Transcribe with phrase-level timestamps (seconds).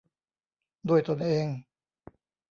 [0.89, 1.47] ด้วยตนเอง